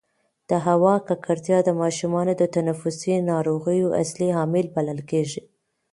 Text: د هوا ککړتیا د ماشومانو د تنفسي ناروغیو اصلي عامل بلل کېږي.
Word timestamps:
د 0.49 0.51
هوا 0.65 0.95
ککړتیا 1.07 1.59
د 1.65 1.69
ماشومانو 1.81 2.33
د 2.37 2.43
تنفسي 2.55 3.15
ناروغیو 3.31 3.87
اصلي 4.03 4.29
عامل 4.37 4.65
بلل 4.75 4.99
کېږي. 5.11 5.41